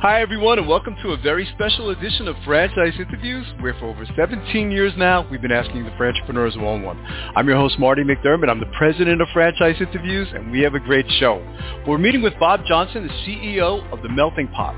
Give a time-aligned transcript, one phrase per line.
[0.00, 4.04] Hi, everyone, and welcome to a very special edition of Franchise Interviews, where for over
[4.14, 7.02] 17 years now, we've been asking the entrepreneurs one-on-one.
[7.34, 8.50] I'm your host, Marty McDermott.
[8.50, 11.42] I'm the president of Franchise Interviews, and we have a great show.
[11.88, 14.76] We're meeting with Bob Johnston, the CEO of The Melting Pot.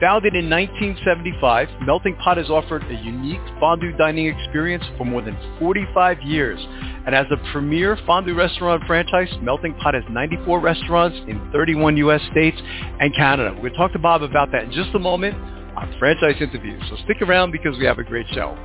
[0.00, 5.36] Founded in 1975, Melting Pot has offered a unique fondue dining experience for more than
[5.58, 6.60] 45 years.
[7.04, 12.20] And as a premier fondue restaurant franchise, Melting Pot has 94 restaurants in 31 U.S.
[12.30, 12.58] states
[13.00, 13.50] and Canada.
[13.54, 15.34] We're going to talk to Bob about that in just a moment
[15.76, 16.82] on Franchise Interviews.
[16.90, 18.56] So stick around because we have a great show.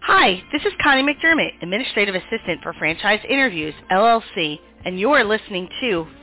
[0.02, 6.06] Hi, this is Connie McDermott, Administrative Assistant for Franchise Interviews, LLC, and you're listening to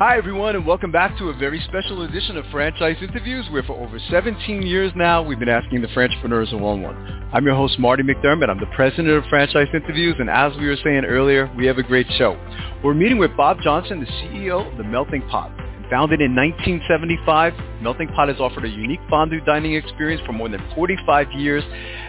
[0.00, 3.74] Hi, everyone, and welcome back to a very special edition of Franchise Interviews, where for
[3.74, 7.28] over 17 years now, we've been asking the entrepreneurs one-on-one.
[7.34, 8.48] I'm your host, Marty McDermott.
[8.48, 11.82] I'm the president of Franchise Interviews, and as we were saying earlier, we have a
[11.82, 12.40] great show.
[12.82, 15.52] We're meeting with Bob Johnston, the CEO of The Melting Pot.
[15.90, 17.52] Founded in 1975,
[17.82, 21.64] Melting Pot has offered a unique fondue dining experience for more than 45 years.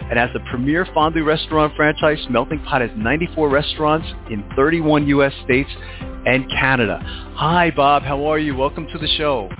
[0.08, 5.32] And as the premier fondue restaurant franchise, Melting Pot has 94 restaurants in 31 U.S.
[5.44, 7.00] states and Canada.
[7.34, 8.04] Hi, Bob.
[8.04, 8.54] How are you?
[8.54, 9.50] Welcome to the show.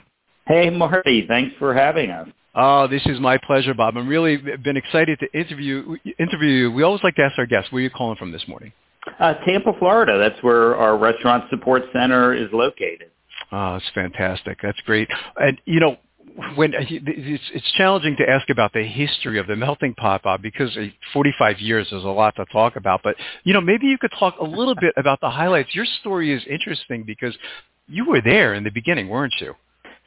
[0.46, 1.26] Hey, Marty.
[1.26, 2.28] Thanks for having us.
[2.54, 3.96] Oh, this is my pleasure, Bob.
[3.96, 6.70] I'm really been excited to interview interview you.
[6.70, 8.72] We always like to ask our guests, where are you calling from this morning?
[9.18, 10.16] Uh, Tampa, Florida.
[10.16, 13.10] That's where our restaurant support center is located.
[13.52, 14.58] Oh, it's fantastic.
[14.62, 15.08] That's great.
[15.36, 15.98] And you know,
[16.56, 20.40] when uh, it's it's challenging to ask about the history of the melting pot, Bob,
[20.40, 23.02] because uh, 45 years is a lot to talk about.
[23.04, 25.74] But you know, maybe you could talk a little bit about the highlights.
[25.74, 27.36] Your story is interesting because
[27.88, 29.54] you were there in the beginning, weren't you?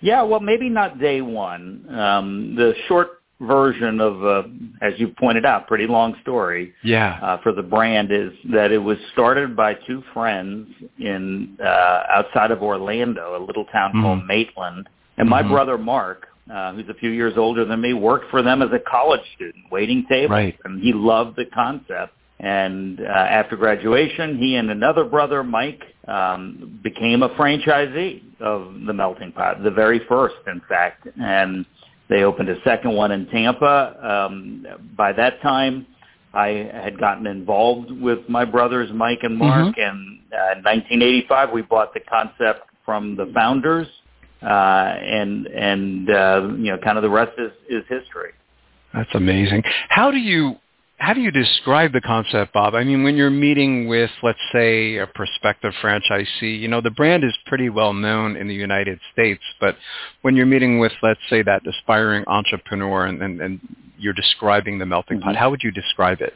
[0.02, 1.86] Yeah, well, maybe not day one.
[1.90, 4.44] Um, the short version of, uh,
[4.82, 6.74] as you pointed out, pretty long story.
[6.84, 7.20] Yeah.
[7.22, 12.52] Uh, for the brand is that it was started by two friends in uh, outside
[12.52, 14.02] of Orlando, a little town mm-hmm.
[14.02, 14.88] called Maitland,
[15.18, 15.52] and my mm-hmm.
[15.52, 18.80] brother Mark, uh, who's a few years older than me, worked for them as a
[18.80, 20.58] college student, waiting tables, right.
[20.64, 22.14] and he loved the concept.
[22.38, 28.94] And uh, after graduation, he and another brother, Mike, um, became a franchisee of the
[28.94, 31.08] Melting Pot, the very first, in fact.
[31.18, 31.66] And
[32.10, 34.28] they opened a second one in Tampa.
[34.28, 34.66] Um,
[34.96, 35.88] by that time,
[36.34, 39.82] I had gotten involved with my brothers, Mike and Mark, mm-hmm.
[39.82, 43.88] and uh, in 1985 we bought the concept from the founders,
[44.44, 48.32] uh, and and uh, you know, kind of the rest is, is history.
[48.94, 49.64] That's amazing.
[49.90, 50.56] How do you
[50.98, 52.74] how do you describe the concept, Bob?
[52.74, 57.24] I mean, when you're meeting with, let's say, a prospective franchisee, you know, the brand
[57.24, 59.76] is pretty well known in the United States, but
[60.22, 63.60] when you're meeting with, let's say, that aspiring entrepreneur and, and, and
[63.98, 65.38] you're describing the melting pot, mm-hmm.
[65.38, 66.34] how would you describe it?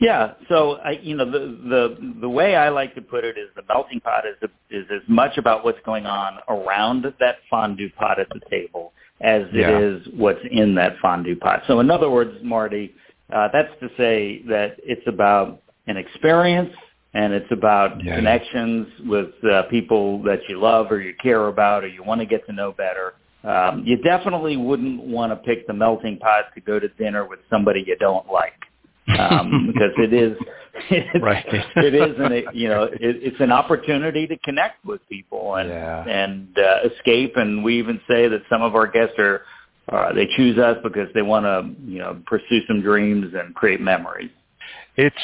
[0.00, 1.38] Yeah, so I, you know, the
[1.68, 4.86] the the way I like to put it is the melting pot is a, is
[4.90, 9.68] as much about what's going on around that fondue pot at the table as yeah.
[9.68, 11.62] it is what's in that fondue pot.
[11.66, 12.94] So, in other words, Marty,
[13.32, 16.72] uh, that's to say that it's about an experience
[17.14, 18.16] and it's about yeah.
[18.16, 22.26] connections with uh, people that you love or you care about or you want to
[22.26, 23.14] get to know better.
[23.44, 27.40] Um, you definitely wouldn't want to pick the melting pot to go to dinner with
[27.48, 28.54] somebody you don't like.
[29.18, 30.36] um, because it is
[30.90, 31.46] it's, right.
[31.76, 36.04] it is an you know it, it's an opportunity to connect with people and yeah.
[36.04, 39.42] and uh, escape and we even say that some of our guests are
[39.88, 43.80] uh, they choose us because they want to, you know, pursue some dreams and create
[43.80, 44.30] memories.
[44.96, 45.16] It's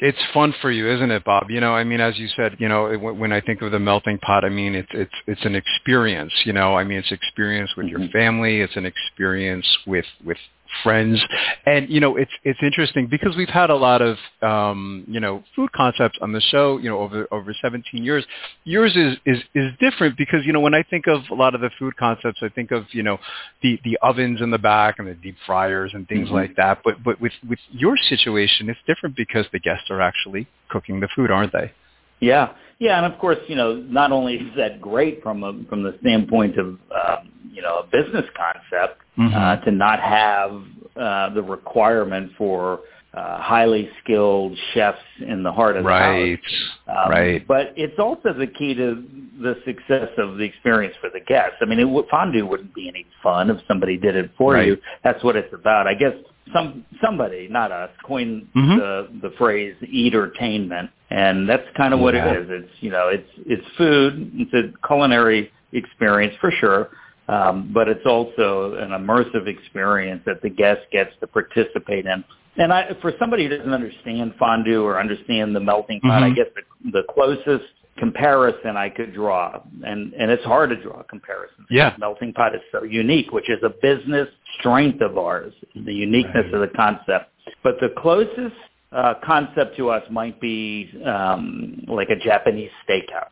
[0.00, 1.50] it's fun for you, isn't it, Bob?
[1.50, 4.18] You know, I mean, as you said, you know, when I think of the melting
[4.18, 6.32] pot, I mean, it's it's it's an experience.
[6.44, 8.02] You know, I mean, it's experience with mm-hmm.
[8.02, 8.60] your family.
[8.60, 10.38] It's an experience with with
[10.82, 11.22] friends.
[11.66, 15.42] And you know, it's it's interesting because we've had a lot of um, you know
[15.54, 16.78] food concepts on the show.
[16.78, 18.24] You know, over over 17 years.
[18.64, 21.60] Yours is is is different because you know when I think of a lot of
[21.60, 23.18] the food concepts, I think of you know
[23.62, 26.36] the the ovens in the back and the deep fryers and things mm-hmm.
[26.36, 26.80] like that.
[26.84, 31.08] But but with with your situation, it's different because the guests are actually cooking the
[31.14, 31.72] food, aren't they?
[32.20, 35.82] Yeah, yeah, and of course, you know, not only is that great from a from
[35.82, 39.34] the standpoint of um, you know a business concept mm-hmm.
[39.34, 40.62] uh, to not have
[40.96, 42.80] uh, the requirement for
[43.12, 46.38] uh, highly skilled chefs in the heart of the right.
[46.86, 47.06] house.
[47.06, 47.48] Um, right.
[47.48, 49.04] But it's also the key to
[49.40, 51.56] the success of the experience for the guests.
[51.60, 54.66] I mean, it, fondue wouldn't be any fun if somebody did it for right.
[54.66, 54.76] you.
[55.02, 55.86] That's what it's about.
[55.86, 56.14] I guess
[56.52, 58.76] some somebody, not us, coined mm-hmm.
[58.76, 62.32] the the phrase "eatertainment," and that's kind of what yeah.
[62.32, 62.46] it is.
[62.50, 64.32] It's you know, it's it's food.
[64.34, 66.90] It's a culinary experience for sure.
[67.28, 72.24] Um, but it's also an immersive experience that the guest gets to participate in.
[72.56, 76.32] And I, for somebody who doesn't understand fondue or understand the melting pot, mm-hmm.
[76.32, 77.70] I guess the, the closest
[78.00, 81.68] comparison I could draw, and, and it's hard to draw comparisons.
[81.70, 81.94] Yeah.
[81.98, 86.54] Melting pot is so unique, which is a business strength of ours, the uniqueness right.
[86.54, 87.30] of the concept.
[87.62, 88.56] But the closest
[88.90, 93.30] uh, concept to us might be um, like a Japanese steakhouse,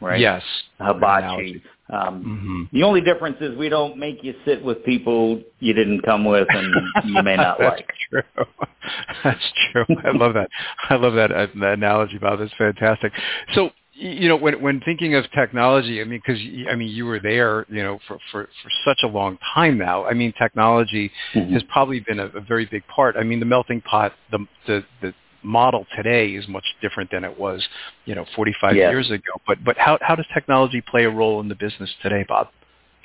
[0.00, 0.18] right?
[0.18, 0.42] Yes.
[0.80, 1.62] Hibachi.
[1.88, 2.76] Um, mm-hmm.
[2.76, 6.48] The only difference is we don't make you sit with people you didn't come with
[6.50, 6.74] and
[7.04, 7.88] you may not That's like.
[8.10, 8.22] True.
[9.24, 9.84] That's true.
[10.04, 10.48] I love that.
[10.88, 12.40] I love that, uh, that analogy, Bob.
[12.40, 13.12] That's fantastic.
[13.54, 16.40] So you know, when when thinking of technology, I mean, because
[16.70, 20.04] I mean, you were there, you know, for for for such a long time now.
[20.04, 21.52] I mean, technology mm-hmm.
[21.52, 23.16] has probably been a, a very big part.
[23.16, 27.38] I mean, the melting pot, the the the model today is much different than it
[27.38, 27.66] was,
[28.04, 28.90] you know, 45 yes.
[28.90, 29.32] years ago.
[29.46, 32.48] But but how how does technology play a role in the business today, Bob?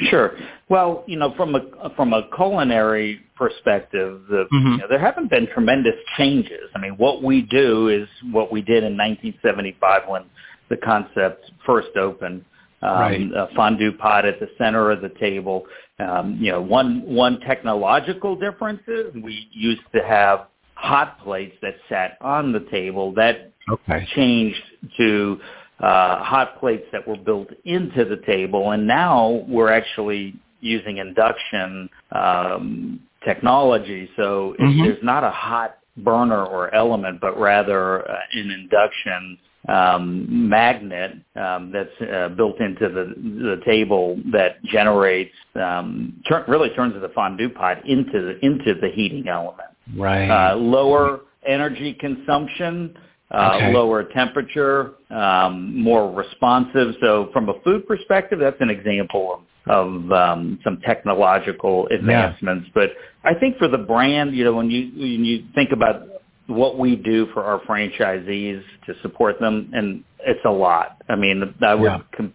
[0.10, 0.36] Sure.
[0.68, 4.72] Well, you know, from a from a culinary perspective, the, mm-hmm.
[4.72, 6.70] you know, there haven't been tremendous changes.
[6.76, 10.24] I mean, what we do is what we did in 1975 when
[10.72, 12.44] the concept first opened.
[12.82, 13.22] Um, right.
[13.36, 15.66] A fondue pot at the center of the table.
[16.00, 21.76] Um, you know, one one technological difference is we used to have hot plates that
[21.88, 23.14] sat on the table.
[23.14, 24.08] That okay.
[24.16, 24.64] changed
[24.98, 25.40] to
[25.80, 31.88] uh, hot plates that were built into the table, and now we're actually using induction
[32.14, 34.10] um, technology.
[34.16, 34.84] So mm-hmm.
[34.84, 39.38] there's not a hot burner or element, but rather uh, an induction
[39.68, 46.70] um, magnet um, that's uh, built into the, the table that generates um, tur- really
[46.70, 49.70] turns the fondue pot into the into the heating element.
[49.96, 50.30] Right.
[50.30, 52.98] Uh, lower energy consumption,
[53.32, 53.74] uh, okay.
[53.74, 56.96] lower temperature, um, more responsive.
[57.02, 62.66] So from a food perspective, that's an example of, of um, some technological advancements.
[62.68, 62.72] Yeah.
[62.74, 62.90] But
[63.24, 66.08] I think for the brand, you know, when you when you think about
[66.52, 71.02] what we do for our franchisees to support them, and it's a lot.
[71.10, 72.00] I mean, I would yeah.
[72.16, 72.34] com-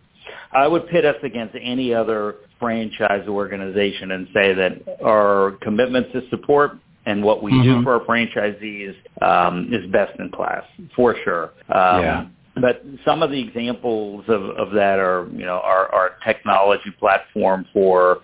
[0.52, 6.28] I would pit us against any other franchise organization and say that our commitment to
[6.30, 7.80] support and what we mm-hmm.
[7.80, 11.52] do for our franchisees um, is best in class for sure.
[11.68, 12.26] Um, yeah.
[12.58, 17.66] But some of the examples of, of that are, you know, our, our technology platform
[17.73, 18.20] for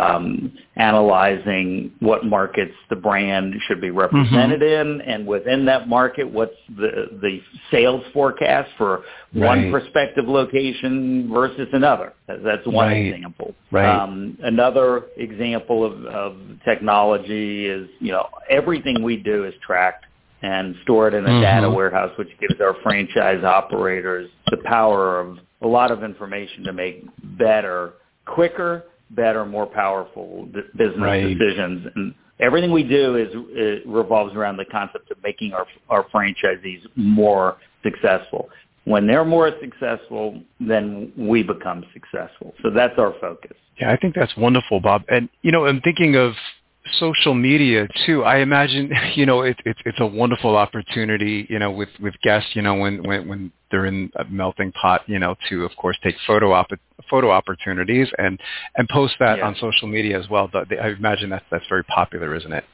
[0.00, 4.90] um, analyzing what markets the brand should be represented mm-hmm.
[4.90, 9.02] in, and within that market, what's the the sales forecast for
[9.34, 9.46] right.
[9.46, 12.14] one prospective location versus another.
[12.26, 13.06] That's one right.
[13.06, 13.54] example.
[13.70, 13.88] Right.
[13.88, 20.06] Um, another example of, of technology is you know everything we do is tracked
[20.42, 21.40] and stored in a mm-hmm.
[21.40, 26.72] data warehouse, which gives our franchise operators the power of a lot of information to
[26.72, 27.04] make
[27.38, 27.94] better,
[28.26, 28.84] quicker
[29.14, 31.38] better, more powerful business right.
[31.38, 31.86] decisions.
[31.94, 37.56] And everything we do is revolves around the concept of making our our franchisees more
[37.82, 38.48] successful.
[38.84, 42.52] When they're more successful, then we become successful.
[42.62, 43.56] So that's our focus.
[43.80, 45.02] Yeah, I think that's wonderful, Bob.
[45.08, 46.32] And you know, I'm thinking of
[46.98, 48.24] social media too.
[48.24, 51.46] I imagine you know it, it, it's a wonderful opportunity.
[51.48, 52.50] You know, with with guests.
[52.54, 55.00] You know, when when when they're in a melting pot.
[55.08, 56.70] You know, to of course take photo op-
[57.10, 58.38] photo opportunities and
[58.76, 59.46] and post that yeah.
[59.46, 60.48] on social media as well.
[60.52, 62.64] But I imagine that's that's very popular, isn't it?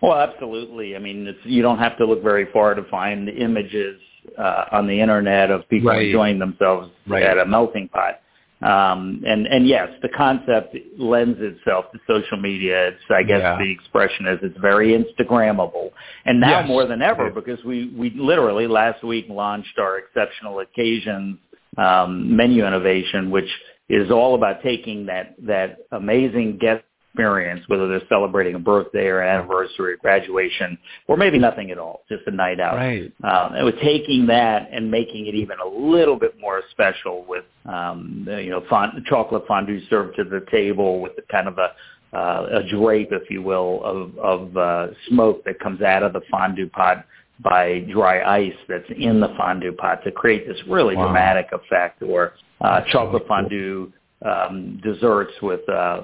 [0.00, 0.96] Well, absolutely.
[0.96, 3.98] I mean, it's, you don't have to look very far to find the images
[4.38, 6.06] uh, on the internet of people right.
[6.06, 7.22] enjoying themselves right.
[7.22, 8.20] at a melting pot.
[8.64, 12.88] Um, and, and yes, the concept lends itself to social media.
[12.88, 13.58] It's, I guess yeah.
[13.58, 15.90] the expression is it's very Instagrammable.
[16.24, 16.68] And now yes.
[16.68, 21.38] more than ever, because we, we literally last week launched our exceptional occasions
[21.76, 23.50] um, menu innovation, which
[23.90, 29.20] is all about taking that, that amazing guest experience, whether they're celebrating a birthday or
[29.20, 32.74] an anniversary or graduation, or maybe nothing at all, just a night out.
[32.74, 33.12] Right.
[33.22, 37.44] Um, and with taking that and making it even a little bit more special with,
[37.66, 41.68] um, you know, fond- chocolate fondue served to the table with the kind of a
[42.12, 46.20] uh, a drape, if you will, of, of uh, smoke that comes out of the
[46.30, 47.04] fondue pot
[47.40, 51.06] by dry ice that's in the fondue pot to create this really wow.
[51.06, 53.92] dramatic effect, or uh, chocolate fondue
[54.24, 56.02] um, desserts with uh,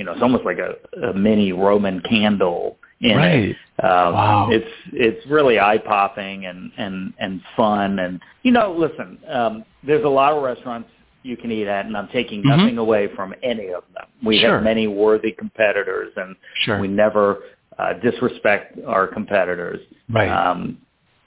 [0.00, 0.76] you know, it's almost like a,
[1.08, 3.34] a mini Roman candle in right.
[3.50, 3.56] it.
[3.84, 4.48] Um, wow.
[4.50, 10.06] It's it's really eye popping and and and fun and you know, listen, um, there's
[10.06, 10.88] a lot of restaurants
[11.22, 12.48] you can eat at, and I'm taking mm-hmm.
[12.48, 14.06] nothing away from any of them.
[14.24, 14.54] We sure.
[14.54, 16.80] have many worthy competitors, and sure.
[16.80, 17.40] we never
[17.78, 19.80] uh, disrespect our competitors.
[20.08, 20.30] Right.
[20.30, 20.78] Um,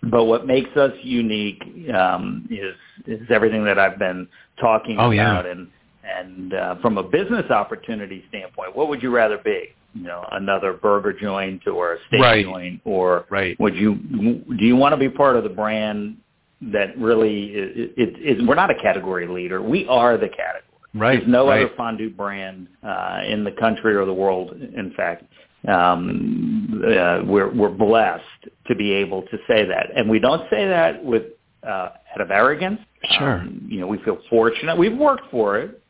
[0.01, 1.62] but what makes us unique
[1.94, 2.74] um, is
[3.06, 4.27] is everything that I've been
[4.60, 5.51] talking oh, about, yeah.
[5.51, 5.68] and
[6.04, 9.70] and uh, from a business opportunity standpoint, what would you rather be?
[9.94, 12.44] You know, another burger joint or a steak right.
[12.44, 13.60] joint, or right.
[13.60, 16.18] would you do you want to be part of the brand
[16.72, 19.62] that really is, it, it, we're not a category leader.
[19.62, 20.64] We are the category.
[20.96, 21.20] Right.
[21.20, 21.66] There's no right.
[21.66, 24.52] other fondue brand uh, in the country or the world.
[24.52, 25.26] In fact,
[25.68, 28.24] um, uh, we're we're blessed
[28.68, 31.24] to be able to say that, and we don't say that with
[31.64, 32.80] uh, out of arrogance.
[33.18, 33.40] Sure.
[33.40, 34.78] Um, you know, we feel fortunate.
[34.78, 35.83] We've worked for it.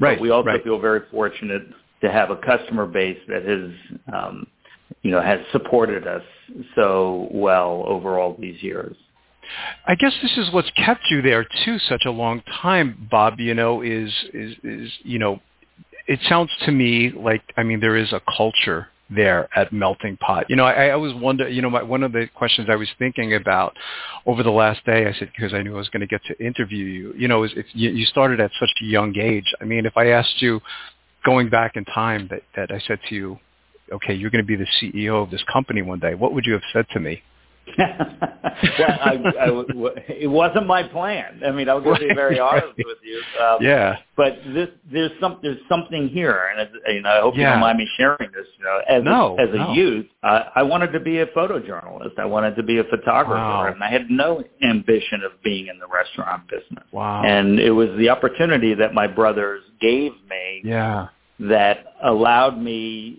[0.00, 0.16] Right.
[0.16, 0.64] But we also right.
[0.64, 1.62] feel very fortunate
[2.00, 3.70] to have a customer base that has,
[4.12, 4.46] um,
[5.02, 6.22] you know, has supported us
[6.74, 8.96] so well over all these years.
[9.86, 13.40] I guess this is what's kept you there too such a long time, Bob.
[13.40, 15.40] You know, is is is you know,
[16.06, 20.46] it sounds to me like I mean there is a culture there at Melting Pot.
[20.48, 22.88] You know, I, I always wonder, you know, my, one of the questions I was
[22.98, 23.76] thinking about
[24.26, 26.44] over the last day, I said, because I knew I was going to get to
[26.44, 29.46] interview you, you know, is if you, you started at such a young age.
[29.60, 30.60] I mean, if I asked you
[31.24, 33.38] going back in time that, that I said to you,
[33.92, 36.52] okay, you're going to be the CEO of this company one day, what would you
[36.52, 37.22] have said to me?
[37.78, 41.40] well, I, I, it wasn't my plan.
[41.46, 43.22] I mean, I'll just be very honest with you.
[43.42, 43.96] Um, yeah.
[44.16, 47.40] But this, there's some, there's something here, and, and I hope yeah.
[47.40, 48.46] you don't mind me sharing this.
[48.58, 52.18] You know, as no, a, as a youth, uh, I wanted to be a photojournalist.
[52.18, 53.66] I wanted to be a photographer, wow.
[53.72, 56.84] and I had no ambition of being in the restaurant business.
[56.92, 57.22] Wow.
[57.24, 60.62] And it was the opportunity that my brothers gave me.
[60.64, 61.08] Yeah.
[61.38, 63.18] That allowed me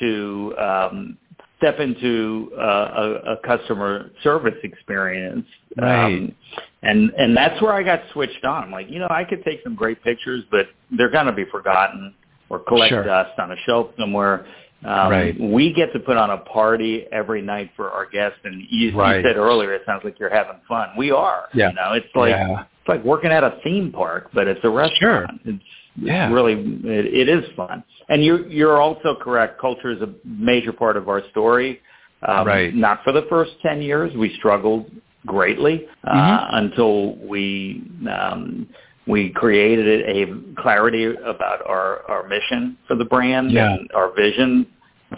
[0.00, 1.18] to um,
[1.60, 5.46] step into uh, a, a customer service experience.
[5.76, 6.06] Right.
[6.06, 6.34] Um,
[6.82, 8.64] and and that's where I got switched on.
[8.64, 11.44] I'm like, you know, I could take some great pictures, but they're going to be
[11.44, 12.14] forgotten
[12.48, 13.04] or collect Sure.
[13.04, 14.46] dust on a shelf somewhere.
[14.82, 15.38] Um, Right.
[15.38, 19.16] We get to put on a party every night for our guests, and you, Right.
[19.18, 20.88] you said earlier, it sounds like you're having fun.
[20.96, 21.48] We are.
[21.52, 21.68] Yeah.
[21.68, 22.62] You know, it's like Yeah.
[22.80, 25.42] it's like working at a theme park, but it's a restaurant.
[25.44, 25.64] It's, it's
[25.96, 26.30] Yeah.
[26.32, 27.82] really it, it is fun.
[28.08, 29.60] And you're you're also correct.
[29.60, 31.80] Culture is a major part of our story.
[32.26, 32.74] Um, Right.
[32.74, 34.14] Not for the first ten years.
[34.16, 34.90] We struggled
[35.26, 36.48] greatly uh, Mhm.
[36.62, 38.66] until we um,
[39.06, 43.72] we created a clarity about our our mission for the brand Yeah.
[43.74, 44.66] and our vision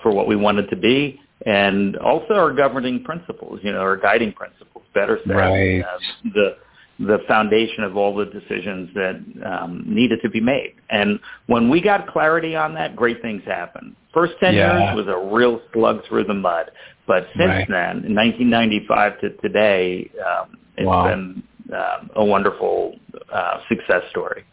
[0.03, 1.21] for what we wanted to be.
[1.45, 5.83] and also our governing principles, you know, our guiding principles, better said, right.
[5.83, 5.99] uh,
[6.35, 6.57] the
[6.99, 10.75] the foundation of all the decisions that um, needed to be made.
[10.91, 13.97] And when we got clarity on that, great things happened.
[14.13, 14.95] First 10 yeah.
[14.95, 16.71] years was a real slug through the mud.
[17.07, 17.69] But since right.
[17.69, 21.09] then, in 1995 to today, um, it's wow.
[21.09, 21.43] been
[21.75, 22.97] uh, a wonderful
[23.33, 24.45] uh, success story.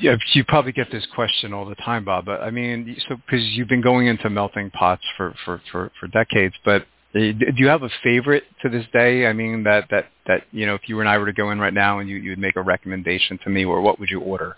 [0.00, 2.26] Yeah, you probably get this question all the time, Bob.
[2.26, 6.06] But I mean, so because you've been going into melting pots for for for, for
[6.06, 9.26] decades, but do you have a favorite to this day?
[9.26, 11.58] I mean, that that that you know, if you and I were to go in
[11.58, 14.20] right now and you you would make a recommendation to me, or what would you
[14.20, 14.56] order?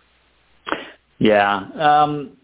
[1.19, 2.37] Yeah, um,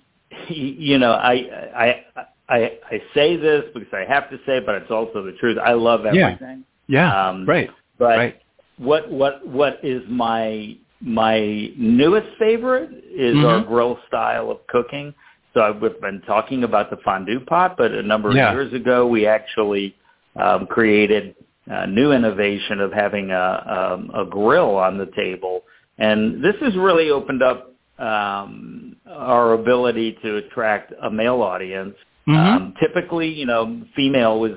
[0.48, 1.32] you know, I
[1.76, 2.04] I
[2.48, 5.58] I I say this because I have to say, but it's also the truth.
[5.62, 6.64] I love everything.
[6.86, 7.10] Yeah.
[7.10, 7.70] yeah um, right.
[7.98, 8.40] But right.
[8.78, 13.44] what what what is my my newest favorite is mm-hmm.
[13.44, 15.14] our grill style of cooking.
[15.56, 18.52] So I've been talking about the fondue pot, but a number of yeah.
[18.52, 19.96] years ago we actually
[20.38, 21.34] um, created
[21.66, 25.62] a new innovation of having a, um, a grill on the table,
[25.96, 31.94] and this has really opened up um, our ability to attract a male audience.
[32.28, 32.36] Mm-hmm.
[32.36, 34.52] Um, typically, you know, female was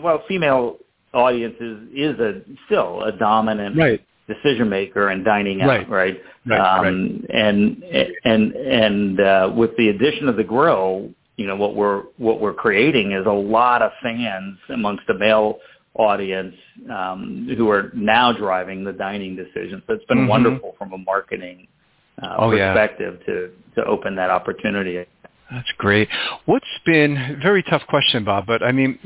[0.00, 0.76] well, female
[1.12, 5.88] audience is is a still a dominant right decision maker and dining out, right?
[5.88, 6.20] Right.
[6.46, 7.30] right, um, right.
[7.30, 7.82] And
[8.24, 12.54] and and uh, with the addition of the grill, you know what we're what we're
[12.54, 15.58] creating is a lot of fans amongst the male
[15.94, 16.54] audience
[16.90, 19.82] um, who are now driving the dining decisions.
[19.86, 20.28] So it's been mm-hmm.
[20.28, 21.68] wonderful from a marketing
[22.22, 23.34] uh, oh, perspective yeah.
[23.34, 25.04] to to open that opportunity.
[25.50, 26.08] That's great.
[26.46, 28.98] What's been very tough question, Bob, but I mean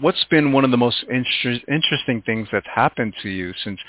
[0.00, 3.80] what's been one of the most inter- interesting things that's happened to you since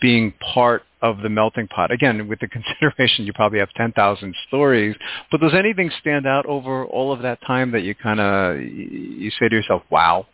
[0.00, 1.90] being part of the melting pot?
[1.90, 2.48] Again, with the
[2.80, 4.96] consideration you probably have 10,000 stories,
[5.30, 9.30] but does anything stand out over all of that time that you kind of, you
[9.38, 10.26] say to yourself, wow?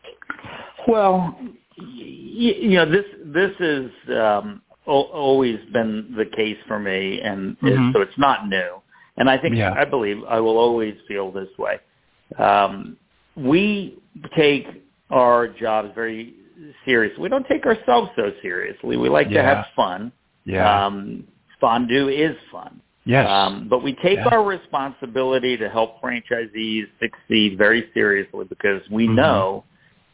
[0.87, 1.39] Well,
[1.77, 7.91] you know, this, this is, um, always been the case for me and mm-hmm.
[7.91, 8.81] it, so it's not new.
[9.19, 9.75] And I think, yeah.
[9.77, 11.79] I believe I will always feel this way.
[12.39, 12.97] Um,
[13.37, 13.99] we
[14.37, 14.67] take
[15.11, 16.35] our jobs very
[16.85, 17.23] seriously.
[17.23, 18.97] We don't take ourselves so seriously.
[18.97, 19.43] We like yeah.
[19.43, 20.13] to have fun.
[20.45, 20.87] Yeah.
[20.87, 21.25] Um,
[21.61, 22.81] fondue is fun.
[23.05, 23.27] Yes.
[23.29, 24.29] Um, but we take yeah.
[24.29, 29.17] our responsibility to help franchisees succeed very seriously because we mm-hmm.
[29.17, 29.65] know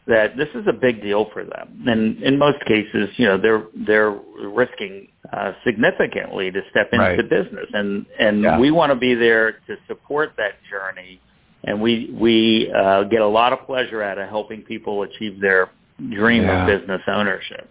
[0.06, 1.84] that this is a big deal for them.
[1.86, 7.28] And in most cases, you know, they're they're risking uh, significantly to step into right.
[7.28, 8.58] business, and and yeah.
[8.58, 11.20] we want to be there to support that journey
[11.66, 15.70] and we we uh, get a lot of pleasure out of helping people achieve their
[15.98, 16.62] dream yeah.
[16.62, 17.70] of business ownership.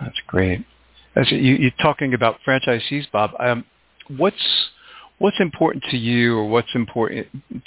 [0.00, 0.64] That's great.
[1.16, 3.30] As you, you're talking about franchisees, Bob.
[3.38, 3.64] Um,
[4.16, 4.70] what's
[5.18, 7.26] what's important to you, or what's important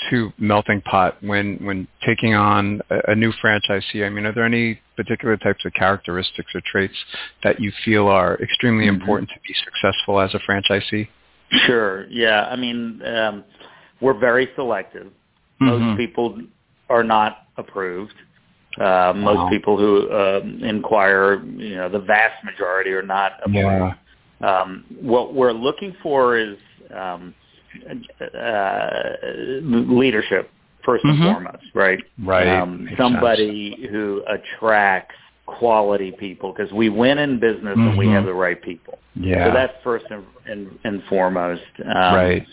[0.09, 4.05] to Melting Pot when when taking on a, a new franchisee?
[4.05, 6.95] I mean, are there any particular types of characteristics or traits
[7.43, 8.99] that you feel are extremely mm-hmm.
[8.99, 11.07] important to be successful as a franchisee?
[11.65, 12.07] Sure.
[12.09, 12.47] Yeah.
[12.49, 13.43] I mean, um,
[14.01, 15.11] we're very selective.
[15.60, 15.98] Most mm-hmm.
[15.98, 16.39] people
[16.89, 18.13] are not approved.
[18.80, 19.50] Uh, most wow.
[19.50, 23.56] people who um, inquire, you know, the vast majority are not approved.
[23.56, 23.94] Yeah.
[24.41, 26.58] Um, what we're looking for is
[26.94, 27.34] um,
[28.38, 28.89] uh,
[29.63, 30.52] leadership
[30.84, 31.24] first and mm-hmm.
[31.24, 32.00] foremost, right?
[32.22, 32.48] Right.
[32.48, 33.91] Um, somebody sense.
[33.91, 35.15] who attracts
[35.46, 37.88] quality people because we win in business mm-hmm.
[37.88, 39.00] when we have the right people.
[39.15, 39.48] Yeah.
[39.48, 41.63] So that's first and, and, and foremost.
[41.80, 42.48] Um, right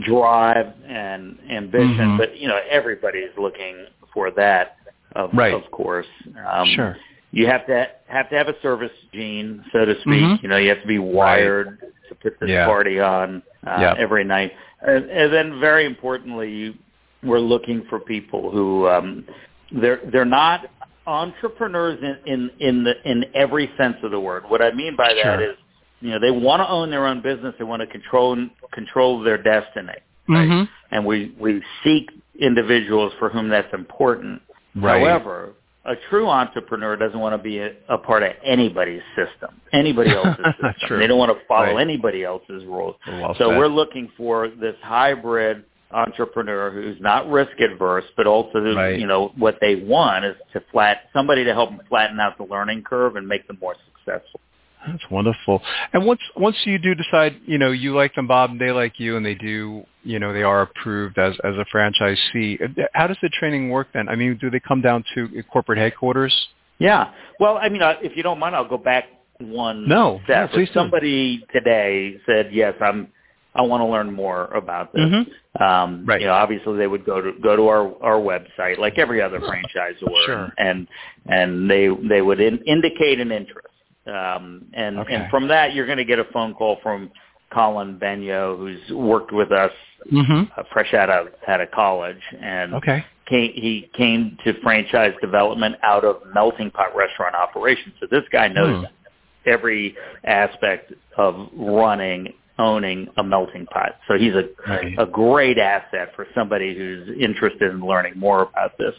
[0.00, 2.16] drive and ambition, mm-hmm.
[2.16, 4.76] but you know everybody's looking for that,
[5.14, 5.54] of, right.
[5.54, 6.06] of course.
[6.50, 6.96] Um, sure.
[7.30, 10.06] You have to have to have a service gene, so to speak.
[10.06, 10.42] Mm-hmm.
[10.42, 11.92] You know, you have to be wired right.
[12.08, 12.66] to put this yeah.
[12.66, 13.96] party on uh, yep.
[13.98, 14.52] every night,
[14.82, 16.74] and, and then very importantly, you,
[17.22, 19.24] we're looking for people who um,
[19.70, 20.66] they're they're not
[21.06, 24.44] entrepreneurs in, in in the in every sense of the word.
[24.48, 25.50] What I mean by that sure.
[25.50, 25.56] is
[26.02, 27.54] you know, they want to own their own business.
[27.58, 28.36] They want to control
[28.72, 29.94] control their destiny.
[30.28, 30.48] Right?
[30.48, 30.64] Mm-hmm.
[30.90, 34.42] And we we seek individuals for whom that's important.
[34.74, 35.00] Right.
[35.00, 40.10] However, a true entrepreneur doesn't want to be a, a part of anybody's system, anybody
[40.14, 40.98] else's system.
[40.98, 41.80] They don't want to follow right.
[41.80, 42.96] anybody else's rules.
[43.06, 43.58] Well so said.
[43.58, 48.98] we're looking for this hybrid entrepreneur who's not risk adverse, but also who, right.
[48.98, 52.44] you know what they want is to flat somebody to help them flatten out the
[52.44, 54.40] learning curve and make them more successful.
[54.86, 55.62] That's wonderful.
[55.92, 58.98] And once once you do decide, you know, you like them, Bob, and they like
[58.98, 62.58] you, and they do, you know, they are approved as as a franchisee.
[62.92, 64.08] How does the training work then?
[64.08, 66.34] I mean, do they come down to corporate headquarters?
[66.78, 67.12] Yeah.
[67.38, 69.04] Well, I mean, if you don't mind, I'll go back
[69.38, 70.50] one no, step.
[70.50, 73.08] No, please if somebody today said, "Yes, I'm
[73.54, 75.02] I want to learn more about this.
[75.02, 75.62] Mm-hmm.
[75.62, 76.20] Um, right.
[76.20, 79.40] You know, obviously they would go to go to our our website like every other
[79.40, 80.52] franchisor, sure.
[80.56, 80.88] and
[81.26, 83.68] and they they would in, indicate an interest.
[84.06, 85.14] Um, and okay.
[85.14, 87.10] and from that, you're going to get a phone call from
[87.52, 89.70] Colin Benyo, who's worked with us
[90.10, 90.42] mm-hmm.
[90.56, 93.04] uh, fresh out of out of college, and okay.
[93.26, 97.94] came, he came to franchise development out of melting pot restaurant operations.
[98.00, 99.50] So this guy knows Hmm.
[99.50, 103.96] every aspect of running, owning a melting pot.
[104.08, 104.94] So he's a Right.
[104.98, 108.94] a great asset for somebody who's interested in learning more about this.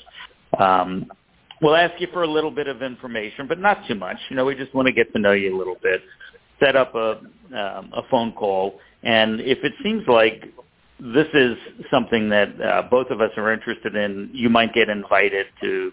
[0.57, 1.11] Um,
[1.63, 4.17] we'll ask you for a little bit of information, but not too much.
[4.29, 6.01] You know, we just want to get to know you a little bit.
[6.59, 7.21] Set up a
[7.55, 10.43] um, a phone call, and if it seems like
[10.99, 11.57] this is
[11.91, 15.91] something that uh, both of us are interested in, you might get invited to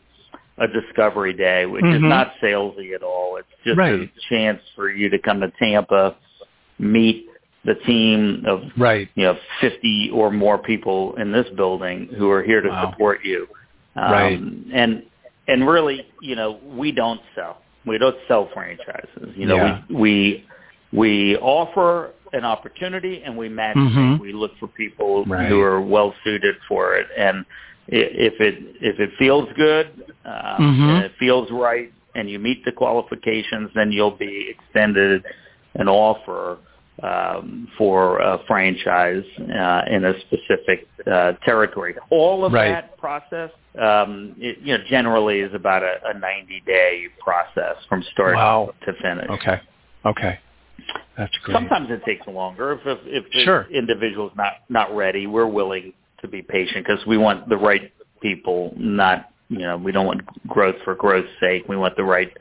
[0.59, 2.09] a discovery day, which is Mhm.
[2.09, 3.37] not salesy at all.
[3.37, 4.01] It's just Right.
[4.03, 6.15] a chance for you to come to Tampa,
[6.79, 7.27] meet
[7.65, 9.09] the team of Right.
[9.17, 12.91] you know 50 or more people in this building who are here to Wow.
[12.91, 13.49] support you.
[13.97, 14.41] Um, Right.
[14.73, 15.03] And
[15.51, 17.59] and really, you know, we don't sell.
[17.87, 19.35] We don't sell franchises.
[19.37, 19.83] You know, Yeah.
[19.91, 20.45] we we
[20.93, 24.19] we offer an opportunity and we match Mhm.
[24.21, 25.49] We look for people Right.
[25.49, 27.09] who are well suited for it.
[27.17, 27.45] And
[27.89, 29.89] if it if it feels good,
[30.25, 30.89] um, Mhm.
[30.97, 35.25] and it feels right, and you meet the qualifications, then you'll be extended
[35.75, 36.59] an offer
[37.03, 41.95] um, for a franchise uh, in a specific uh, territory.
[42.11, 42.71] All of Right.
[42.71, 48.35] that process, um, it, you know, generally is about a, a 90-day process from start
[48.37, 48.75] Wow.
[48.85, 49.29] to finish.
[49.31, 49.61] Okay.
[50.05, 50.39] Okay.
[51.17, 51.55] That's great.
[51.55, 53.67] Sometimes it takes longer if if, if the Sure.
[53.71, 55.27] individual's not not ready.
[55.27, 59.93] We're willing to be patient because we want the right people, not you know we
[59.93, 61.69] don't want growth for growth's sake.
[61.69, 62.33] We want the right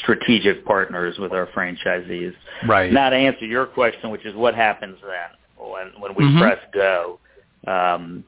[0.00, 2.34] strategic partners with our franchisees.
[2.66, 2.92] right.
[2.92, 6.38] Now to answer your question, which is what happens then when when we Mhm.
[6.38, 7.18] press go.
[7.66, 8.24] Um,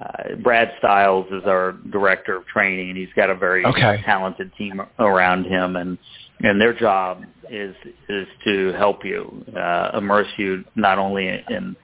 [0.00, 4.02] uh, Brad Stiles is our director of training, and he's got a very Okay.
[4.04, 5.98] talented team around him, and
[6.42, 7.74] and their job is
[8.08, 11.74] is to help you uh, immerse you not only in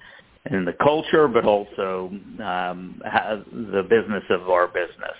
[0.50, 3.00] in the culture but also um,
[3.52, 5.16] the business of our business.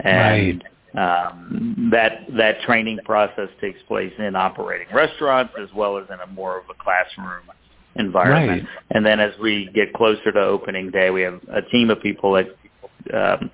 [0.00, 0.64] And
[0.96, 6.26] um, that that training process takes place in operating restaurants as well as in a
[6.28, 7.42] more of a classroom
[7.96, 8.62] environment.
[8.62, 8.68] Right.
[8.90, 12.32] And then as we get closer to opening day, we have a team of people
[12.32, 12.46] that
[13.12, 13.50] um,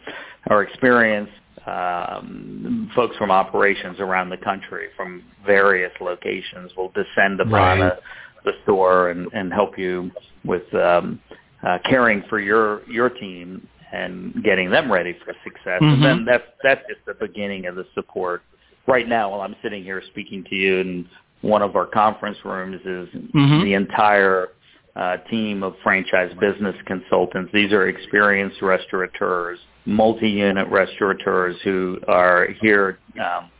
[0.48, 1.32] are experienced,
[1.66, 7.92] um, folks from operations around the country from various locations will descend upon Right.
[7.92, 7.98] a,
[8.44, 10.10] the store and, and help you
[10.44, 11.20] with um,
[11.66, 15.80] uh, caring for your your team and getting them ready for success.
[15.82, 15.94] Mhm.
[15.94, 18.42] And then that's that's just the beginning of the support.
[18.86, 21.08] Right now, while I'm sitting here speaking to you, in
[21.42, 23.64] one of our conference rooms is Mhm.
[23.64, 24.48] the entire
[24.96, 27.52] uh, team of franchise business consultants.
[27.52, 32.98] These are experienced restaurateurs, multi-unit restaurateurs who are here.
[33.18, 33.50] Um,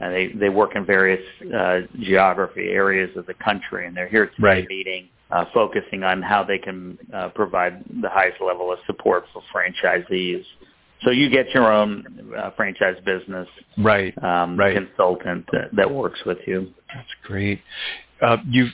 [0.00, 1.22] and they, they work in various
[1.56, 4.68] uh, geography areas of the country, and they're here today Right.
[4.68, 9.42] meeting, uh, focusing on how they can uh, provide the highest level of support for
[9.52, 10.44] franchisees.
[11.02, 14.14] So you get your own uh, franchise business Right.
[14.22, 14.76] um, Right.
[14.76, 16.72] consultant that, that works with you.
[16.94, 17.60] That's great.
[18.22, 18.72] Uh, you've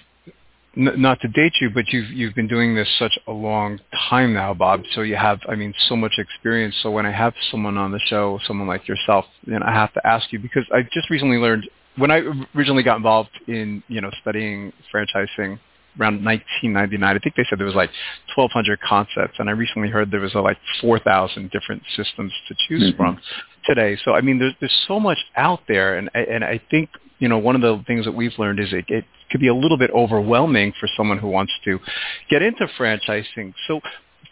[0.76, 4.34] n- not to date you, but you've you've been doing this such a long time
[4.34, 4.82] now, Bob.
[4.94, 6.76] So you have, I mean, so much experience.
[6.82, 10.06] So when I have someone on the show, someone like yourself, then I have to
[10.06, 12.20] ask you because I just recently learned when I
[12.54, 15.58] originally got involved in you know studying franchising
[15.98, 17.16] around 1999.
[17.16, 17.90] I think they said there was like
[18.34, 22.92] 1,200 concepts, and I recently heard there was uh, like 4,000 different systems to choose
[22.92, 22.96] Mhm.
[22.96, 23.20] from
[23.64, 23.96] today.
[24.04, 27.28] So I mean, there's there's so much out there, and I- and I think you
[27.28, 29.76] know one of the things that we've learned is it, it could be a little
[29.76, 31.80] bit overwhelming for someone who wants to
[32.28, 33.54] get into franchising.
[33.66, 33.80] So,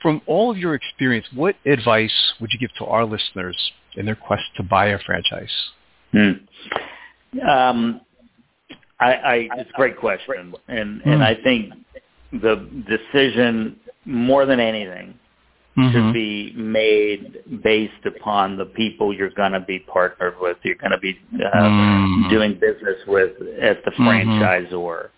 [0.02, 4.16] from all of your experience, what advice would you give to our listeners in their
[4.16, 5.52] quest to buy a franchise?
[6.12, 6.32] Hmm.
[7.46, 8.00] Um,
[9.00, 11.22] I, I, it's a great question, and and Hmm.
[11.22, 11.72] I think
[12.32, 12.56] the
[12.88, 15.14] decision more than anything
[15.76, 15.92] Mm-hmm.
[15.92, 20.56] should be made based upon the people you're going to be partnered with.
[20.64, 22.28] You're going to be uh, Mm.
[22.30, 23.30] doing business with
[23.62, 24.04] at the Mhm.
[24.04, 25.08] franchisor.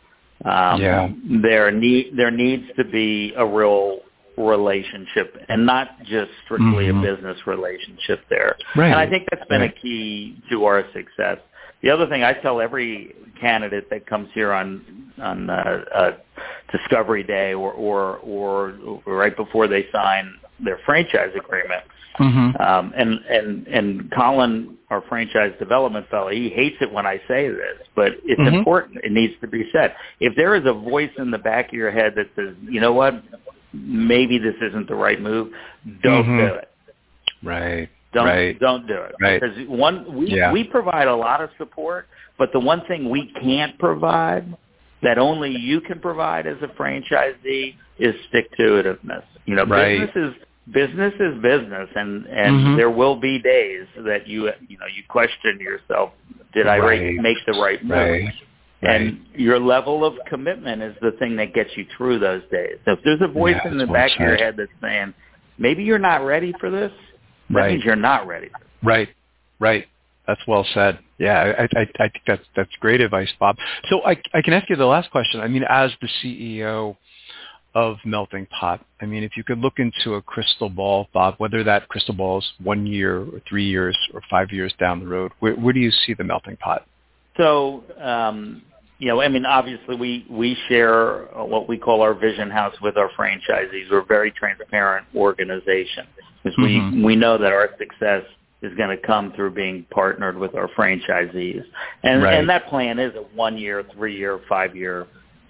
[0.45, 1.09] Um, Yeah.
[1.41, 4.01] There need there needs to be a real
[4.37, 8.57] relationship and not just strictly a business relationship there.
[8.77, 8.87] Right.
[8.91, 9.75] And I think that's been Right.
[9.75, 11.39] a key to our success.
[11.83, 16.11] The other thing I tell every candidate that comes here on on uh, uh,
[16.73, 18.75] Discovery Day or, or or
[19.07, 21.83] right before they sign their franchise agreement.
[22.19, 22.61] Mm-hmm.
[22.63, 27.49] Um, and and and Colin, our franchise development fellow, he hates it when I say
[27.49, 28.59] this, but it's Mhm.
[28.59, 28.99] important.
[29.05, 29.95] It needs to be said.
[30.19, 32.93] If there is a voice in the back of your head that says, you know
[32.93, 33.23] what,
[33.73, 35.53] maybe this isn't the right move,
[36.03, 36.49] don't Mhm.
[36.49, 36.69] do it.
[37.43, 37.89] Right.
[38.13, 38.59] Don't Right.
[38.59, 39.15] don't do it.
[39.21, 39.41] Right.
[39.41, 40.53] Because one we Yeah.
[40.53, 44.45] we provide a lot of support, but the one thing we can't provide
[45.03, 49.23] that only you can provide as a franchisee is stick to itiveness.
[49.47, 50.01] You know, Right.
[50.01, 50.43] business is
[50.73, 52.77] business is business and and Mhm.
[52.77, 56.13] there will be days that you you know you question yourself,
[56.53, 57.15] did I Right.
[57.15, 57.97] make the right move?
[57.97, 58.33] Right.
[58.83, 62.79] And your level of commitment is the thing that gets you through those days.
[62.87, 65.13] So if there's a voice Yeah, in the back of your head that's saying,
[65.59, 66.91] maybe you're not ready for this,
[67.51, 67.73] that Right.
[67.73, 68.51] means you're not ready.
[68.83, 69.09] Right,
[69.59, 69.87] right.
[70.27, 71.01] That's well said.
[71.19, 73.57] Yeah, I, I, I think that's that's great advice, Bob.
[73.89, 75.41] So I, I can ask you the last question.
[75.41, 76.97] I mean, as the CEO
[77.75, 81.65] of Melting Pot, I mean, if you could look into a crystal ball, Bob, whether
[81.65, 85.33] that crystal ball is one year or three years or five years down the road,
[85.41, 86.87] where, where do you see the Melting Pot?
[87.37, 88.63] So, um,
[89.01, 92.99] you know, I mean, obviously we, we share what we call our vision house with
[92.99, 93.91] our franchisees.
[93.91, 96.07] We're a very transparent organization
[96.45, 96.93] because Mhm.
[96.97, 98.25] we, we know that our success
[98.61, 101.65] is going to come through being partnered with our franchisees.
[102.03, 102.35] And, Right.
[102.35, 105.07] and that plan is a one year, three year, five year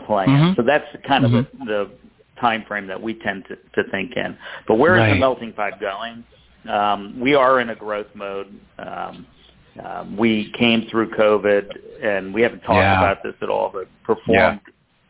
[0.06, 0.28] plan.
[0.28, 0.56] Mhm.
[0.56, 1.46] So that's kind of Mhm.
[1.58, 1.90] the, the
[2.40, 4.38] time frame that we tend to, to think in.
[4.68, 5.14] But where is Right.
[5.14, 6.22] the melting pot going?
[6.68, 8.46] Um, we are in a growth mode.
[8.78, 9.26] Um,
[9.84, 12.98] um, we came through COVID, and we haven't talked Yeah.
[12.98, 14.60] about this at all, but performed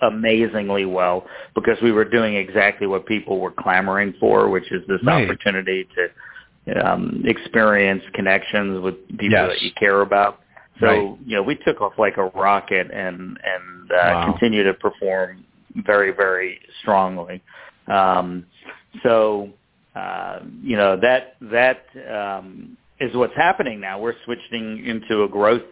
[0.02, 5.02] amazingly well because we were doing exactly what people were clamoring for, which is this
[5.02, 5.24] Right.
[5.24, 6.10] opportunity to
[6.84, 9.48] um, experience connections with people Yes.
[9.48, 10.40] that you care about.
[10.78, 11.18] So Right.
[11.26, 14.24] you know, we took off like a rocket and and uh, Wow.
[14.32, 15.44] continue to perform
[15.76, 17.42] very very strongly.
[17.86, 18.46] Um,
[19.02, 19.50] so
[19.94, 23.98] uh, you know that that um, is what's happening now.
[23.98, 25.62] We're switching into a growth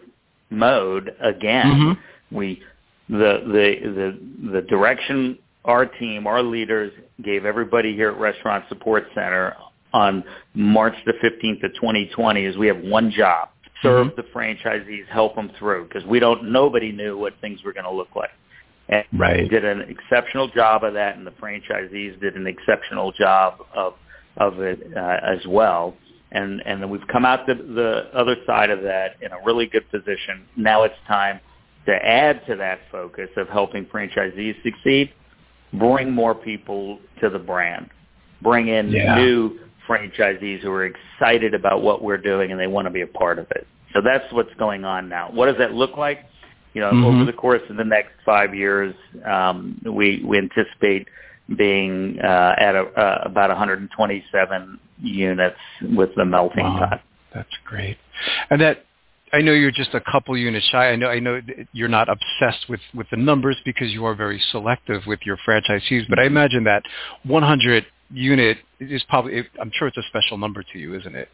[0.49, 1.65] mode again.
[1.67, 1.97] Mhm.
[2.31, 2.63] We
[3.09, 9.07] the the the the direction our team, our leaders gave everybody here at Restaurant Support
[9.13, 9.55] Center
[9.93, 13.49] on March the 15th of 2020 is we have one job.
[13.81, 14.15] Serve Mhm.
[14.15, 17.91] the franchisees, help them through because we don't nobody knew what things were going to
[17.91, 18.31] look like.
[18.89, 19.47] And Right.
[19.49, 23.95] did an exceptional job of that and the franchisees did an exceptional job of
[24.37, 25.95] of it uh, as well.
[26.31, 29.65] And and then we've come out the the other side of that in a really
[29.65, 30.45] good position.
[30.55, 31.39] Now it's time
[31.85, 35.11] to add to that focus of helping franchisees succeed,
[35.73, 37.89] bring more people to the brand,
[38.41, 39.15] bring in Yeah.
[39.15, 43.07] new franchisees who are excited about what we're doing and they want to be a
[43.07, 43.65] part of it.
[43.93, 45.29] So that's what's going on now.
[45.31, 46.25] What does that look like?
[46.75, 47.05] You know, Mhm.
[47.05, 48.93] over the course of the next five years,
[49.25, 51.07] um, we we anticipate
[51.55, 56.79] being uh, at a, uh, about 127 units with the melting Wow.
[56.89, 57.01] pot.
[57.33, 57.97] That's great.
[58.49, 58.85] And that
[59.31, 60.89] I know you're just a couple units shy.
[60.91, 61.39] I know I know
[61.71, 66.09] you're not obsessed with with the numbers because you are very selective with your franchisees,
[66.09, 66.83] but I imagine that
[67.25, 71.29] 100 unit is probably I'm sure it's a special number to you, isn't it?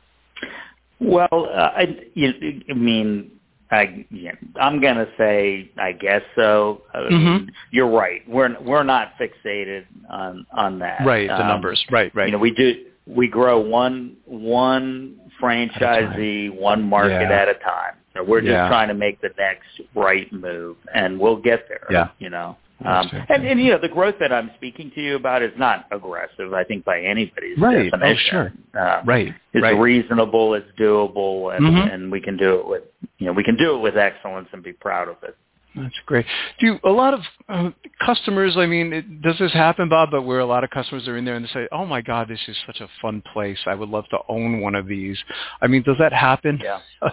[0.99, 3.31] Well, uh, I, you, I mean,
[3.71, 6.83] I, yeah, I'm gonna say, I guess so.
[6.93, 8.27] I mean, you're right.
[8.27, 11.05] We're we're not fixated on on that.
[11.05, 11.83] Right, the Um, numbers.
[11.89, 12.27] Right, right.
[12.27, 17.31] You know, we do we grow one one franchisee, one market Yeah.
[17.41, 17.93] at a time.
[18.15, 18.67] So we're just Yeah.
[18.67, 21.85] trying to make the next right move, and we'll get there.
[21.89, 22.09] Yeah.
[22.19, 22.57] You know.
[22.83, 25.85] Um, and, and you know the growth that I'm speaking to you about is not
[25.91, 26.53] aggressive.
[26.53, 27.89] I think by anybody's Right.
[27.93, 28.51] Oh, sure.
[28.77, 29.79] Um, right, it's right.
[29.79, 31.93] reasonable, it's doable, and, Mhm.
[31.93, 32.83] and we can do it with
[33.17, 35.37] you know we can do it with excellence and be proud of it.
[35.75, 36.25] That's great.
[36.59, 37.69] Do a lot of uh,
[38.05, 38.55] customers?
[38.57, 40.09] I mean, it, does this happen, Bob?
[40.11, 42.27] But where a lot of customers are in there and they say, "Oh my God,
[42.29, 43.57] this is such a fun place.
[43.65, 45.17] I would love to own one of these."
[45.61, 46.79] I mean, does that happen Yeah.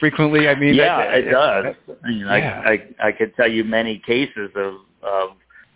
[0.00, 0.48] frequently?
[0.48, 1.74] I mean, yeah, I- it does.
[2.04, 2.62] I, mean, Yeah.
[2.64, 5.30] I, I I could tell you many cases of of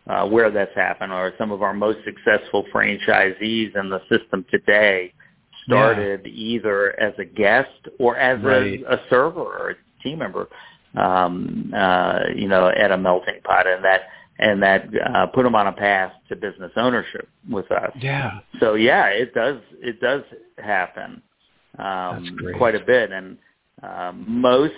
[0.07, 5.13] uh, where that's happened, or some of our most successful franchisees in the system today
[5.65, 8.83] started either as a guest or as Right.
[8.83, 10.49] a, a server or a team member,
[10.97, 14.03] um, uh, you know, at a melting pot, and that
[14.39, 17.93] and that uh, put them on a path to business ownership with us.
[18.01, 18.41] Yeah.
[18.61, 20.23] So yeah, it does it does
[20.59, 21.23] happen
[21.79, 23.39] um, quite a bit, and
[23.83, 24.75] um, most,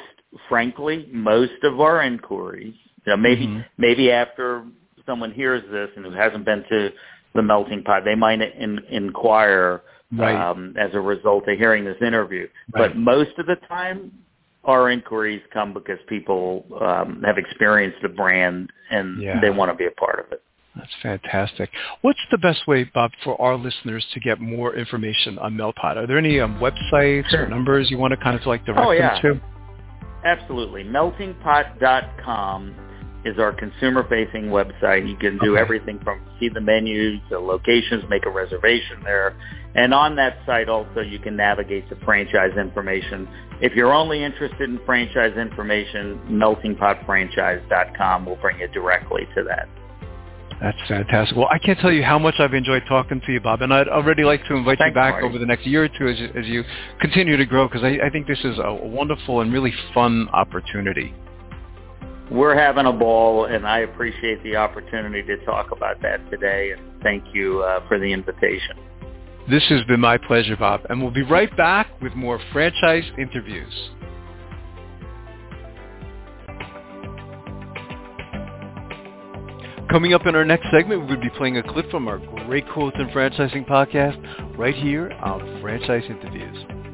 [0.49, 2.75] frankly, most of our inquiries,
[3.05, 3.65] you know, maybe Mhm.
[3.79, 4.65] maybe after
[5.07, 6.93] someone hears this and who hasn't been to
[7.35, 10.35] the melting pot, they might in, inquire Right.
[10.37, 12.49] um, as a result of hearing this interview.
[12.73, 12.89] Right.
[12.91, 14.13] But most of the time,
[14.67, 19.41] our inquiries come because people um, have experienced the brand and Yeah.
[19.41, 20.43] they want to be a part of it.
[20.75, 21.71] That's fantastic.
[22.03, 25.97] What's the best way, Bob, for our listeners to get more information on Meltpot?
[25.97, 27.47] Are there any um, websites sure.
[27.47, 29.21] or numbers you want to kind of like direct oh, yeah.
[29.23, 30.29] them to?
[30.29, 30.85] Absolutely.
[30.85, 32.75] Meltingpot.com
[33.27, 35.09] is our consumer-facing website.
[35.09, 35.61] You can do okay.
[35.61, 39.37] everything from see the menus, the locations, make a reservation there.
[39.75, 43.29] And on that site also you can navigate to franchise information.
[43.61, 49.69] If you're only interested in franchise information, meltingpotfranchise.com will bring you directly to that.
[50.61, 51.37] That's fantastic.
[51.37, 53.89] Well, I can't tell you how much I've enjoyed talking to you, Bob, and I'd
[53.89, 55.27] already like to invite Thanks, you back Marty.
[55.27, 56.65] over the next year or two as you, as you
[57.01, 61.13] continue to grow, because I, I think this is a wonderful and really fun opportunity.
[62.31, 67.03] We're having a ball, and I appreciate the opportunity to talk about that today, and
[67.03, 68.77] thank you uh, for the invitation.
[69.49, 73.73] This has been my pleasure, Bob, and we'll be right back with more franchise interviews.
[79.89, 82.97] Coming up in our next segment, we'll be playing a clip from our Great Quotes
[82.99, 86.86] in Franchising podcast right here on Franchise Interviews.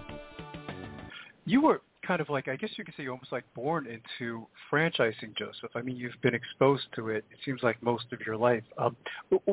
[1.45, 4.47] You were kind of like, I guess you could say you're almost like born into
[4.73, 5.71] franchising, Joseph.
[5.75, 7.25] I mean, you've been exposed to it.
[7.31, 8.63] It seems like most of your life.
[8.79, 8.97] Um,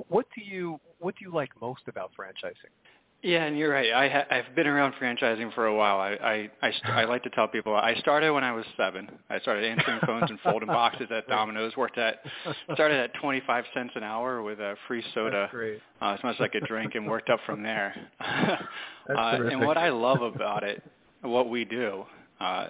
[0.10, 2.71] what do you what do you like most about franchising?
[3.23, 3.91] Yeah, and you're right.
[3.91, 5.99] I ha- I've been around franchising for a while.
[5.99, 9.10] I I I, st- I like to tell people I started when I was seven.
[9.30, 11.75] I started answering phones and folding boxes at Domino's.
[11.75, 12.19] Worked at
[12.73, 15.49] started at 25 cents an hour with a free soda,
[15.99, 17.95] uh, as much as I could drink, and worked up from there.
[18.19, 18.58] uh,
[19.15, 20.84] and what I love about it,
[21.21, 22.06] what we do,
[22.39, 22.67] uh,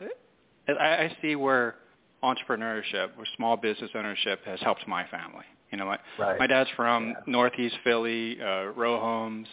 [0.70, 1.76] I, I see where
[2.24, 5.46] entrepreneurship, where small business ownership has helped my family.
[5.72, 6.40] You know, my right.
[6.40, 7.16] my dad's from yeah.
[7.26, 9.48] Northeast Philly, uh, row homes.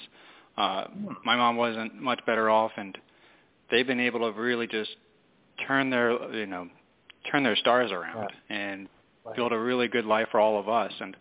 [0.57, 0.85] Uh,
[1.25, 2.97] my mom wasn't much better off, and
[3.71, 4.91] they've been able to really just
[5.67, 6.69] turn their, you know,
[7.31, 8.33] turn their stars around right.
[8.51, 8.89] and
[9.25, 9.37] right.
[9.37, 10.93] build a really good life for all of us.
[11.01, 11.17] And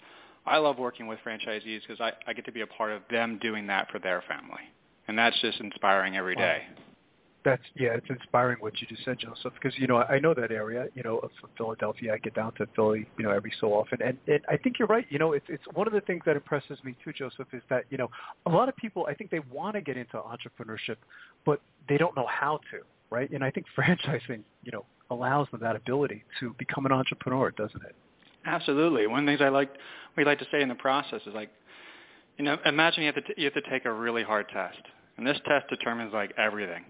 [0.45, 3.39] I love working with franchisees because I, I get to be a part of them
[3.41, 4.61] doing that for their family,
[5.07, 6.63] and that's just inspiring every day.
[7.43, 9.53] That's yeah, it's inspiring what you just said, Joseph.
[9.53, 12.13] Because you know I know that area, you know, of Philadelphia.
[12.13, 14.87] I get down to Philly, you know, every so often, and, and I think you're
[14.87, 15.05] right.
[15.09, 17.85] You know, it's it's one of the things that impresses me too, Joseph, is that
[17.89, 18.09] you know
[18.45, 20.95] a lot of people I think they want to get into entrepreneurship,
[21.45, 22.79] but they don't know how to,
[23.09, 23.29] right?
[23.31, 27.83] And I think franchising, you know, allows them that ability to become an entrepreneur, doesn't
[27.83, 27.95] it?
[28.45, 29.07] Absolutely.
[29.07, 29.69] One of the things I like
[30.15, 31.49] we like to say in the process is like,
[32.37, 34.81] you know, imagine you have to t- you have to take a really hard test,
[35.17, 36.85] and this test determines like everything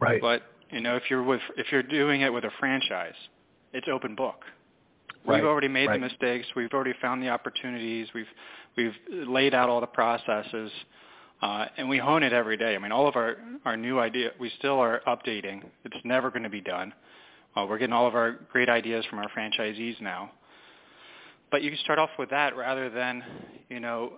[0.00, 0.20] Right.
[0.20, 3.14] But you know, if you're with if you're doing it with a franchise,
[3.72, 4.44] it's open book.
[5.24, 5.36] Right.
[5.36, 6.00] We've already made right.
[6.00, 6.46] the mistakes.
[6.56, 8.08] We've already found the opportunities.
[8.14, 8.26] We've
[8.76, 8.94] we've
[9.28, 10.70] laid out all the processes,
[11.42, 12.74] uh, and we hone it every day.
[12.74, 15.62] I mean, all of our our new idea we still are updating.
[15.84, 16.92] It's never going to be done.
[17.56, 20.30] Uh, we're getting all of our great ideas from our franchisees now.
[21.50, 23.22] But you can start off with that rather than,
[23.70, 24.14] you know,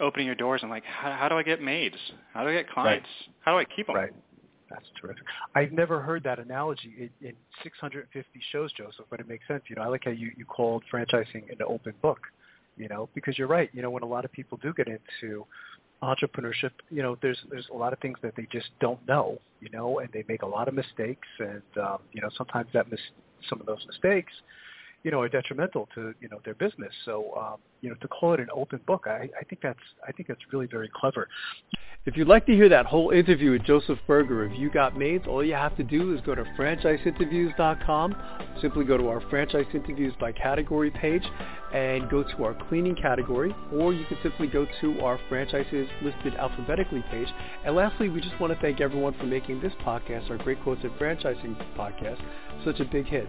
[0.00, 1.96] opening your doors and like, how, how do I get maids?
[2.34, 3.08] How do I get clients?
[3.26, 3.34] Right.
[3.40, 3.96] How do I keep them?
[3.96, 4.12] Right.
[4.74, 5.22] That's terrific.
[5.54, 9.62] I've never heard that analogy in, in 650 shows, Joseph, but it makes sense.
[9.68, 12.18] You know, I like how you, you called franchising an open book,
[12.76, 13.70] you know, because you're right.
[13.72, 15.46] You know, when a lot of people do get into
[16.02, 19.70] entrepreneurship, you know, there's there's a lot of things that they just don't know, you
[19.70, 23.00] know, and they make a lot of mistakes, and um, you know, sometimes that mis-
[23.48, 24.32] some of those mistakes,
[25.04, 26.92] you know, are detrimental to you know their business.
[27.04, 30.10] So, um, you know, to call it an open book, I, I think that's I
[30.10, 31.28] think that's really very clever.
[32.06, 35.26] If you'd like to hear that whole interview with Joseph Berger of You Got Maids,
[35.26, 38.16] all you have to do is go to franchiseinterviews.com.
[38.60, 41.24] Simply go to our franchise interviews by category page
[41.74, 46.34] and go to our cleaning category, or you can simply go to our franchises listed
[46.36, 47.26] alphabetically page.
[47.64, 50.84] And lastly, we just want to thank everyone for making this podcast, our Great Quotes
[50.84, 52.22] in Franchising podcast,
[52.64, 53.28] such a big hit.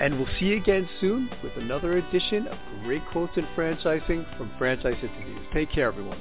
[0.00, 4.50] And we'll see you again soon with another edition of Great Quotes in Franchising from
[4.58, 5.46] Franchise Interviews.
[5.54, 6.18] Take care, everyone.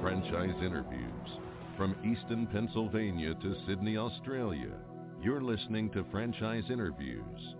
[0.00, 1.08] Franchise Interviews.
[1.76, 4.74] From Easton, Pennsylvania to Sydney, Australia,
[5.20, 7.56] you're listening to Franchise Interviews.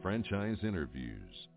[0.00, 1.48] Franchise Interviews.